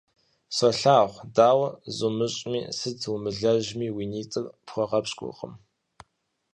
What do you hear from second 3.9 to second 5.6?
уи нитӀыр пхуэгъэпщкӀуркъым.